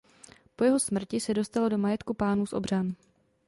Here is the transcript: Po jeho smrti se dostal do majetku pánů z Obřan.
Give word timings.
Po 0.55 0.63
jeho 0.63 0.79
smrti 0.79 1.19
se 1.19 1.33
dostal 1.33 1.69
do 1.69 1.77
majetku 1.77 2.13
pánů 2.13 2.45
z 2.45 2.53
Obřan. 2.53 2.95